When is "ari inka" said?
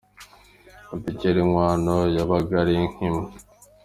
2.61-3.01